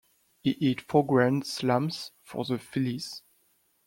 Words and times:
He 0.41 0.53
hit 0.59 0.81
four 0.81 1.05
grand 1.05 1.45
slams 1.45 2.09
for 2.23 2.43
the 2.43 2.57
Phillies. 2.57 3.21